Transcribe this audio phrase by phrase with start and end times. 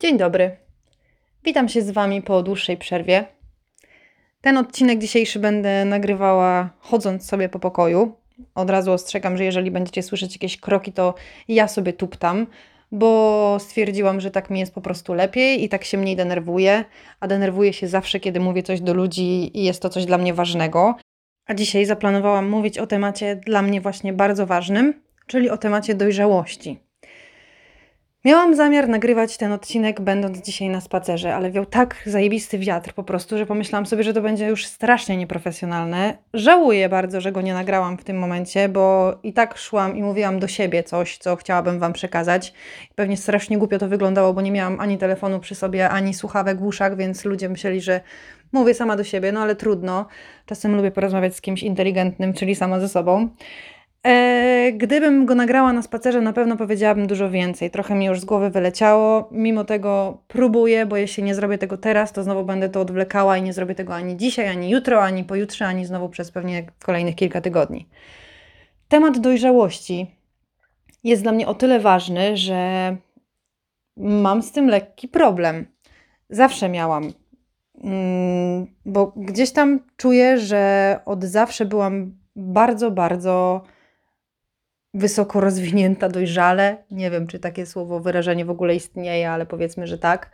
[0.00, 0.56] Dzień dobry.
[1.44, 3.24] Witam się z Wami po dłuższej przerwie.
[4.40, 8.16] Ten odcinek dzisiejszy będę nagrywała chodząc sobie po pokoju.
[8.54, 11.14] Od razu ostrzegam, że jeżeli będziecie słyszeć jakieś kroki, to
[11.48, 12.46] ja sobie tuptam,
[12.92, 16.84] bo stwierdziłam, że tak mi jest po prostu lepiej i tak się mniej denerwuję,
[17.20, 20.34] a denerwuję się zawsze, kiedy mówię coś do ludzi i jest to coś dla mnie
[20.34, 20.94] ważnego.
[21.46, 26.85] A dzisiaj zaplanowałam mówić o temacie dla mnie właśnie bardzo ważnym, czyli o temacie dojrzałości.
[28.26, 33.04] Miałam zamiar nagrywać ten odcinek, będąc dzisiaj na spacerze, ale wiał tak zajebisty wiatr po
[33.04, 36.18] prostu, że pomyślałam sobie, że to będzie już strasznie nieprofesjonalne.
[36.34, 40.38] Żałuję bardzo, że go nie nagrałam w tym momencie, bo i tak szłam i mówiłam
[40.38, 42.52] do siebie coś, co chciałabym Wam przekazać.
[42.94, 46.64] Pewnie strasznie głupio to wyglądało, bo nie miałam ani telefonu przy sobie, ani słuchawek w
[46.64, 48.00] uszach, więc ludzie myśleli, że
[48.52, 50.06] mówię sama do siebie, no ale trudno.
[50.46, 53.28] Czasem lubię porozmawiać z kimś inteligentnym, czyli sama ze sobą.
[54.06, 57.70] E, gdybym go nagrała na spacerze, na pewno powiedziałabym dużo więcej.
[57.70, 59.28] Trochę mi już z głowy wyleciało.
[59.32, 63.42] Mimo tego próbuję, bo jeśli nie zrobię tego teraz, to znowu będę to odwlekała i
[63.42, 67.40] nie zrobię tego ani dzisiaj, ani jutro, ani pojutrze, ani znowu przez pewnie kolejnych kilka
[67.40, 67.88] tygodni.
[68.88, 70.06] Temat dojrzałości
[71.04, 72.96] jest dla mnie o tyle ważny, że
[73.96, 75.66] mam z tym lekki problem.
[76.30, 77.12] Zawsze miałam,
[77.84, 83.62] mm, bo gdzieś tam czuję, że od zawsze byłam bardzo, bardzo
[84.96, 86.76] wysoko rozwinięta dojrzale.
[86.90, 90.30] Nie wiem, czy takie słowo, wyrażenie w ogóle istnieje, ale powiedzmy, że tak.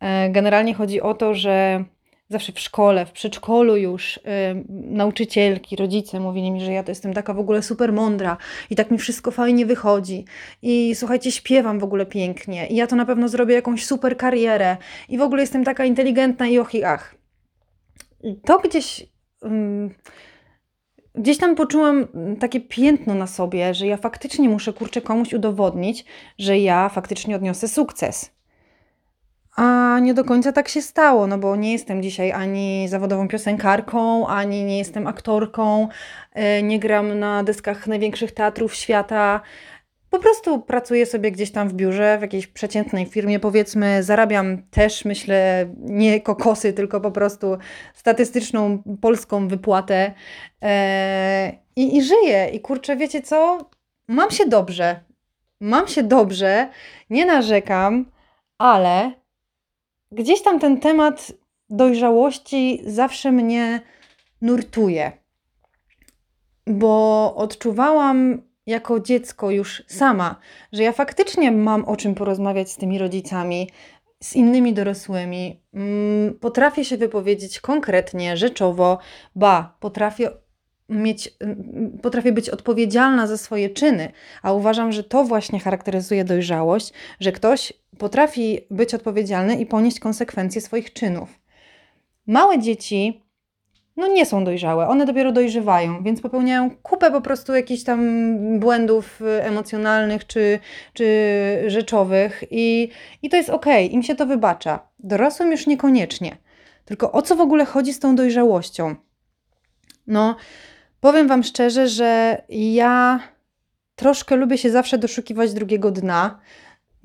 [0.00, 1.84] E, generalnie chodzi o to, że
[2.28, 7.14] zawsze w szkole, w przedszkolu już yy, nauczycielki, rodzice mówili mi, że ja to jestem
[7.14, 8.36] taka w ogóle super mądra
[8.70, 10.24] i tak mi wszystko fajnie wychodzi.
[10.62, 14.76] I słuchajcie, śpiewam w ogóle pięknie i ja to na pewno zrobię jakąś super karierę
[15.08, 17.14] i w ogóle jestem taka inteligentna i och i ach.
[18.44, 19.06] To gdzieś.
[19.42, 19.90] Yy,
[21.14, 26.04] gdzieś tam poczułam mm, takie piętno na sobie, że ja faktycznie muszę kurczę komuś udowodnić,
[26.38, 28.34] że ja faktycznie odniosę sukces.
[29.56, 34.26] A nie do końca tak się stało, no bo nie jestem dzisiaj ani zawodową piosenkarką,
[34.26, 35.88] ani nie jestem aktorką,
[36.32, 39.40] e, nie gram na deskach największych teatrów świata,
[40.14, 45.04] po prostu pracuję sobie gdzieś tam w biurze, w jakiejś przeciętnej firmie, powiedzmy, zarabiam też,
[45.04, 47.58] myślę, nie kokosy, tylko po prostu
[47.94, 50.14] statystyczną polską wypłatę
[50.60, 52.48] eee, i, i żyję.
[52.52, 53.58] I kurczę, wiecie co?
[54.08, 55.00] Mam się dobrze.
[55.60, 56.68] Mam się dobrze,
[57.10, 58.10] nie narzekam,
[58.58, 59.12] ale
[60.12, 61.32] gdzieś tam ten temat
[61.70, 63.80] dojrzałości zawsze mnie
[64.40, 65.12] nurtuje,
[66.66, 70.36] bo odczuwałam jako dziecko już sama,
[70.72, 73.70] że ja faktycznie mam o czym porozmawiać z tymi rodzicami,
[74.22, 75.60] z innymi dorosłymi.
[75.74, 78.98] Mm, potrafię się wypowiedzieć konkretnie, rzeczowo,
[79.34, 80.30] ba, potrafię
[80.88, 86.92] mieć, mm, potrafię być odpowiedzialna za swoje czyny, a uważam, że to właśnie charakteryzuje dojrzałość,
[87.20, 91.40] że ktoś potrafi być odpowiedzialny i ponieść konsekwencje swoich czynów.
[92.26, 93.23] Małe dzieci
[93.96, 98.28] no nie są dojrzałe, one dopiero dojrzewają, więc popełniają kupę po prostu jakichś tam
[98.58, 100.58] błędów y, emocjonalnych czy,
[100.92, 101.06] czy
[101.66, 102.88] rzeczowych i,
[103.22, 104.88] i to jest ok, im się to wybacza.
[104.98, 106.36] Dorosłym już niekoniecznie.
[106.84, 108.94] Tylko o co w ogóle chodzi z tą dojrzałością?
[110.06, 110.36] No,
[111.00, 113.20] powiem Wam szczerze, że ja
[113.96, 116.40] troszkę lubię się zawsze doszukiwać drugiego dna.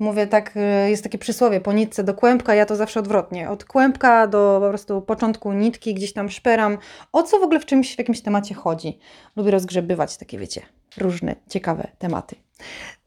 [0.00, 3.50] Mówię tak, y, jest takie przysłowie, po nitce do kłębka, ja to zawsze odwrotnie.
[3.50, 6.78] Od kłębka do po prostu początku nitki, gdzieś tam szperam,
[7.12, 8.98] o co w ogóle w czymś, w jakimś temacie chodzi.
[9.36, 10.62] Lubię rozgrzebywać takie, wiecie,
[10.96, 12.36] różne ciekawe tematy.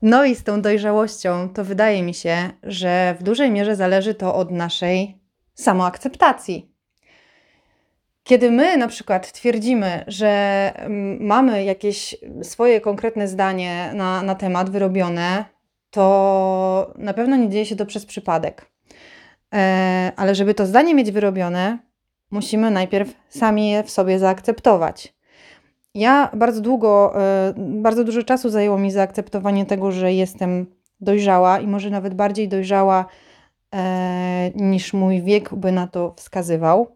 [0.01, 4.35] No i z tą dojrzałością to wydaje mi się, że w dużej mierze zależy to
[4.35, 5.17] od naszej
[5.53, 6.73] samoakceptacji.
[8.23, 10.27] Kiedy my na przykład twierdzimy, że
[10.75, 15.45] mm, mamy jakieś swoje konkretne zdanie na, na temat wyrobione,
[15.93, 18.71] to na pewno nie dzieje się to przez przypadek.
[19.53, 21.77] E, ale żeby to zdanie mieć wyrobione,
[22.31, 25.13] musimy najpierw sami je w sobie zaakceptować.
[25.93, 30.65] Ja bardzo długo, e, bardzo dużo czasu zajęło mi zaakceptowanie tego, że jestem
[31.01, 33.05] dojrzała i może nawet bardziej dojrzała
[33.73, 36.87] e, niż mój wiek by na to wskazywał.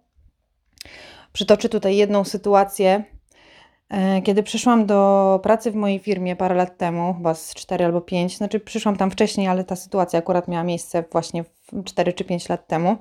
[1.34, 3.04] Przytoczę tutaj jedną sytuację,
[4.24, 8.38] kiedy przyszłam do pracy w mojej firmie parę lat temu, chyba z 4 albo 5,
[8.38, 11.44] znaczy przyszłam tam wcześniej, ale ta sytuacja akurat miała miejsce właśnie
[11.86, 12.98] 4 czy 5 lat temu,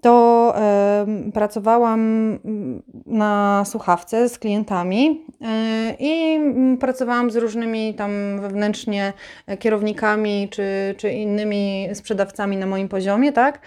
[0.00, 0.54] to
[1.28, 2.00] y, pracowałam
[2.44, 5.44] mm, na słuchawce z klientami y,
[5.98, 6.38] i
[6.80, 9.12] pracowałam z różnymi tam wewnętrznie
[9.58, 13.60] kierownikami czy, czy innymi sprzedawcami na moim poziomie, tak?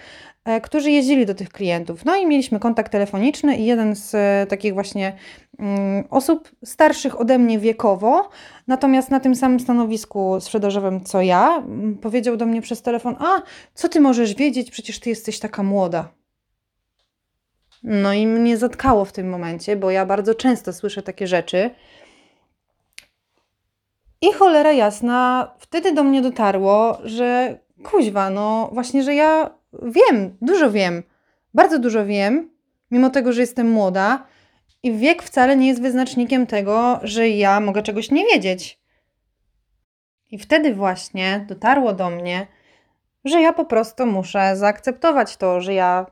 [0.44, 2.04] E, którzy jeździli do tych klientów.
[2.04, 5.12] No i mieliśmy kontakt telefoniczny i jeden z e, takich właśnie
[5.58, 8.28] mm, osób starszych ode mnie wiekowo,
[8.66, 13.42] natomiast na tym samym stanowisku sprzedażowym co ja, mm, powiedział do mnie przez telefon: A,
[13.74, 14.70] co ty możesz wiedzieć?
[14.70, 16.08] Przecież ty jesteś taka młoda.
[17.82, 21.70] No i mnie zatkało w tym momencie, bo ja bardzo często słyszę takie rzeczy.
[24.20, 29.50] I cholera jasna, wtedy do mnie dotarło, że kuźwa, no właśnie, że ja
[29.82, 31.02] wiem, dużo wiem,
[31.54, 32.50] bardzo dużo wiem,
[32.90, 34.26] mimo tego, że jestem młoda
[34.82, 38.80] i wiek wcale nie jest wyznacznikiem tego, że ja mogę czegoś nie wiedzieć.
[40.30, 42.46] I wtedy właśnie dotarło do mnie,
[43.24, 46.06] że ja po prostu muszę zaakceptować to, że ja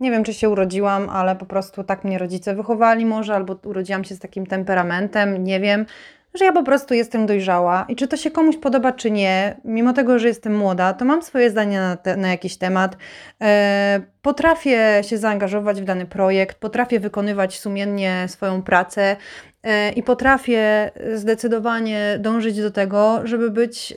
[0.00, 4.04] nie wiem, czy się urodziłam, ale po prostu tak mnie rodzice wychowali, może, albo urodziłam
[4.04, 5.86] się z takim temperamentem, nie wiem,
[6.34, 9.92] że ja po prostu jestem dojrzała i czy to się komuś podoba, czy nie, mimo
[9.92, 12.96] tego, że jestem młoda, to mam swoje zdanie na, te, na jakiś temat.
[13.42, 19.16] E, potrafię się zaangażować w dany projekt, potrafię wykonywać sumiennie swoją pracę
[19.62, 23.96] e, i potrafię zdecydowanie dążyć do tego, żeby być e,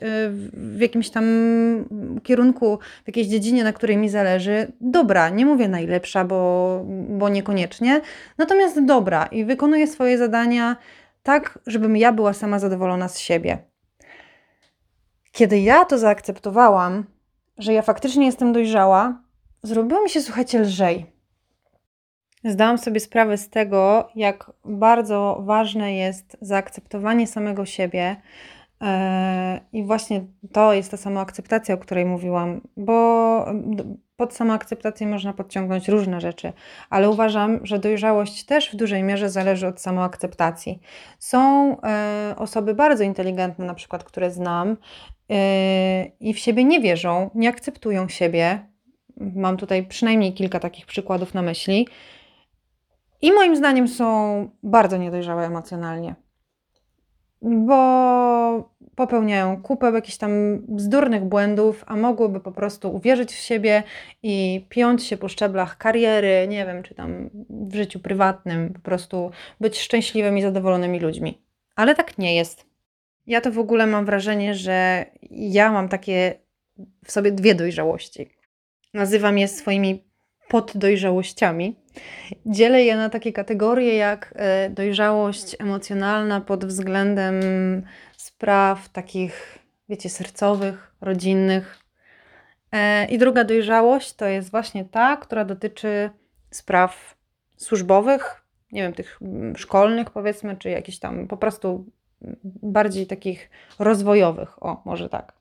[0.54, 1.26] w jakimś tam
[2.24, 5.30] kierunku, w jakiejś dziedzinie, na której mi zależy, dobra.
[5.30, 8.02] Nie mówię najlepsza, bo, bo niekoniecznie,
[8.38, 10.76] natomiast dobra i wykonuję swoje zadania
[11.26, 13.58] tak, żebym ja była sama zadowolona z siebie.
[15.32, 17.06] Kiedy ja to zaakceptowałam,
[17.58, 19.22] że ja faktycznie jestem dojrzała,
[19.64, 21.06] zrobiło mi się, słuchajcie, lżej.
[22.44, 28.16] Zdałam sobie sprawę z tego, jak bardzo ważne jest zaakceptowanie samego siebie.
[28.82, 28.88] Yy,
[29.74, 33.46] I właśnie to jest ta samoakceptacja, o której mówiłam, bo
[34.18, 36.54] pod samoakceptację można podciągnąć różne rzeczy,
[36.90, 40.80] ale uważam, że dojrzałość też w dużej mierze zależy od samoakceptacji.
[41.20, 44.76] Są y, osoby bardzo inteligentne, na przykład, które znam y,
[46.20, 48.60] i w siebie nie wierzą, nie akceptują siebie.
[49.18, 51.88] Mam tutaj przynajmniej kilka takich przykładów na myśli.
[53.22, 56.25] I moim zdaniem są bardzo niedojrzałe emocjonalnie
[57.46, 63.84] bo popełniają kupę jakichś tam bzdurnych błędów, a mogłyby po prostu uwierzyć w siebie
[64.24, 69.32] i piąć się po szczeblach kariery, nie wiem, czy tam w życiu prywatnym, po prostu
[69.60, 71.42] być szczęśliwymi, zadowolonymi ludźmi.
[71.76, 72.66] Ale tak nie jest.
[73.28, 76.40] Ja to w ogóle mam wrażenie, że ja mam takie
[77.06, 78.30] w sobie dwie dojrzałości.
[78.94, 80.05] Nazywam je swoimi
[80.48, 81.76] poddojrzałościami.
[82.46, 87.42] Dzielę je na takie kategorie jak e, dojrzałość emocjonalna pod względem
[88.18, 89.60] spraw takich,
[89.90, 91.80] wiecie, sercowych, rodzinnych.
[92.72, 96.10] E, I druga dojrzałość to jest właśnie ta, która dotyczy
[96.52, 97.16] spraw
[97.58, 98.42] służbowych,
[98.72, 101.86] nie wiem, tych mm, szkolnych powiedzmy, czy jakichś tam po prostu
[102.46, 103.50] bardziej takich
[103.80, 105.34] rozwojowych, o, może tak.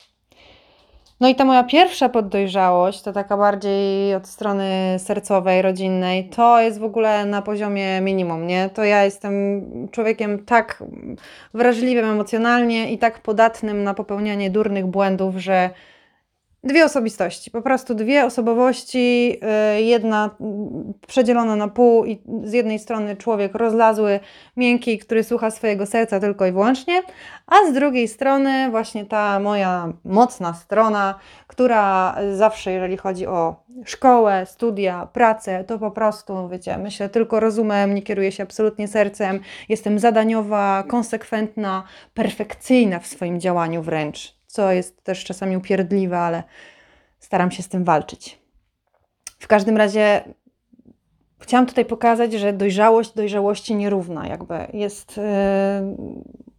[1.20, 6.78] No i ta moja pierwsza poddojrzałość, to taka bardziej od strony sercowej, rodzinnej, to jest
[6.78, 8.70] w ogóle na poziomie minimum, nie?
[8.70, 10.82] To ja jestem człowiekiem tak
[11.54, 15.70] wrażliwym emocjonalnie i tak podatnym na popełnianie durnych błędów, że
[16.64, 19.36] Dwie osobistości, po prostu dwie osobowości,
[19.76, 20.30] y, jedna
[21.06, 24.20] przedzielona na pół i z jednej strony człowiek rozlazły,
[24.56, 27.02] miękki, który słucha swojego serca tylko i wyłącznie,
[27.46, 34.46] a z drugiej strony właśnie ta moja mocna strona, która zawsze, jeżeli chodzi o szkołę,
[34.46, 39.98] studia, pracę, to po prostu, wiecie, myślę tylko rozumem, nie kieruję się absolutnie sercem, jestem
[39.98, 41.84] zadaniowa, konsekwentna,
[42.14, 46.42] perfekcyjna w swoim działaniu wręcz co jest też czasami upierdliwe, ale
[47.18, 48.38] staram się z tym walczyć.
[49.38, 50.24] W każdym razie
[51.40, 55.24] chciałam tutaj pokazać, że dojrzałość dojrzałości nierówna, jakby jest yy,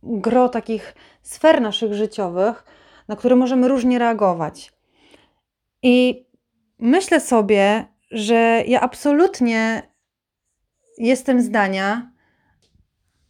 [0.04, 2.64] gro takich sfer naszych życiowych,
[3.08, 4.74] na które możemy różnie reagować.
[5.82, 6.26] I
[6.80, 9.82] myślę sobie, że ja absolutnie
[10.98, 12.12] jestem zdania,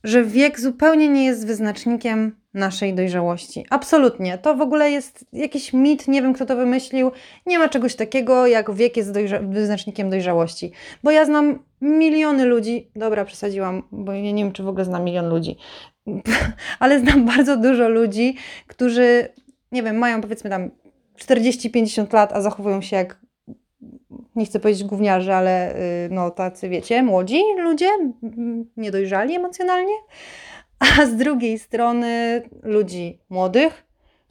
[0.03, 3.65] że wiek zupełnie nie jest wyznacznikiem naszej dojrzałości.
[3.69, 4.37] Absolutnie.
[4.37, 7.11] To w ogóle jest jakiś mit, nie wiem kto to wymyślił.
[7.45, 10.71] Nie ma czegoś takiego, jak wiek jest dojrza wyznacznikiem dojrzałości.
[11.03, 15.03] Bo ja znam miliony ludzi, dobra, przesadziłam, bo ja nie wiem, czy w ogóle znam
[15.03, 15.57] milion ludzi,
[16.79, 18.35] ale znam bardzo dużo ludzi,
[18.67, 19.27] którzy,
[19.71, 20.71] nie wiem, mają powiedzmy tam
[21.19, 23.25] 40-50 lat, a zachowują się jak
[24.35, 27.89] nie chcę powiedzieć gówniarze, ale y, no tacy wiecie, młodzi ludzie,
[28.77, 29.93] niedojrzali emocjonalnie,
[30.79, 33.85] a z drugiej strony ludzi młodych,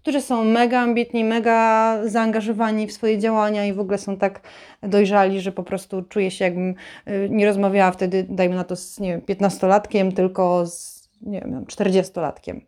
[0.04, 4.40] którzy są mega ambitni, mega zaangażowani w swoje działania i w ogóle są tak
[4.82, 6.74] dojrzali, że po prostu czuję się jakbym
[7.08, 11.64] y, nie rozmawiała wtedy, dajmy na to z nie wiem, 15-latkiem, tylko z nie wiem,
[11.64, 12.60] 40-latkiem.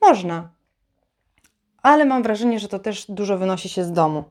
[0.00, 0.50] Można.
[1.82, 4.24] Ale mam wrażenie, że to też dużo wynosi się z domu.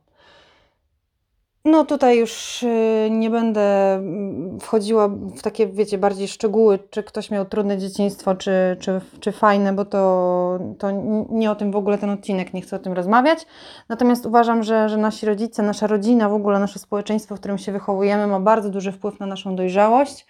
[1.67, 7.31] No tutaj już y, nie będę mm, wchodziła w takie, wiecie, bardziej szczegóły, czy ktoś
[7.31, 10.91] miał trudne dzieciństwo, czy, czy, czy fajne, bo to, to
[11.29, 13.45] nie o tym w ogóle ten odcinek, nie chcę o tym rozmawiać.
[13.89, 17.71] Natomiast uważam, że, że nasi rodzice, nasza rodzina, w ogóle nasze społeczeństwo, w którym się
[17.71, 20.25] wychowujemy, ma bardzo duży wpływ na naszą dojrzałość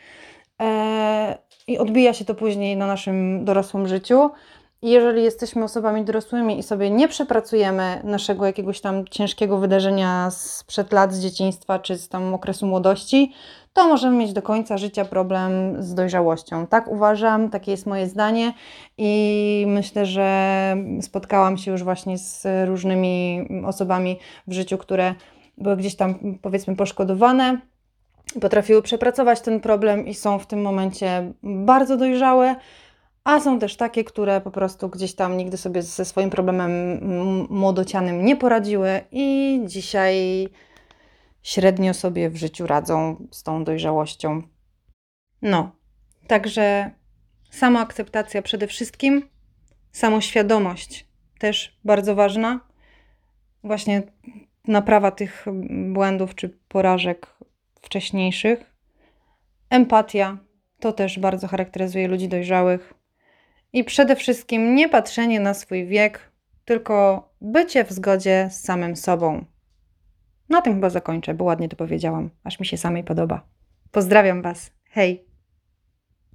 [0.62, 4.30] e, i odbija się to później na naszym dorosłym życiu.
[4.82, 10.94] I jeżeli jesteśmy osobami dorosłymi i sobie nie przepracujemy naszego jakiegoś tam ciężkiego wydarzenia sprzed
[10.94, 13.34] lat, z dzieciństwa czy z tam okresu młodości,
[13.74, 16.68] to możemy mieć do końca życia problem z dojrzałością.
[16.68, 18.54] Tak uważam, takie jest moje zdanie
[18.98, 25.16] i myślę, że spotkałam się już właśnie z różnymi osobami w życiu, które
[25.58, 27.62] były gdzieś tam powiedzmy poszkodowane,
[28.42, 32.56] potrafiły przepracować ten problem i są w tym momencie bardzo dojrzałe.
[33.28, 36.72] A są też takie, które po prostu gdzieś tam nigdy sobie ze swoim problemem
[37.50, 40.48] młodocianym nie poradziły i dzisiaj
[41.44, 44.42] średnio sobie w życiu radzą z tą dojrzałością.
[45.42, 45.72] No,
[46.28, 46.92] także
[47.50, 49.30] samoakceptacja przede wszystkim,
[49.92, 51.08] samoświadomość
[51.40, 52.60] też bardzo ważna.
[53.64, 54.04] Właśnie
[54.68, 55.46] naprawa tych
[55.94, 57.38] błędów czy porażek
[57.82, 58.74] wcześniejszych.
[59.70, 60.38] Empatia
[60.80, 62.97] to też bardzo charakteryzuje ludzi dojrzałych.
[63.74, 66.32] I przede wszystkim nie patrzenie na swój wiek,
[66.66, 69.46] tylko bycie w zgodzie z samym sobą.
[70.50, 73.48] Na tym chyba zakończę, bo ładnie to powiedziałam, aż mi się samej podoba.
[73.92, 74.72] Pozdrawiam Was.
[74.90, 75.27] Hej!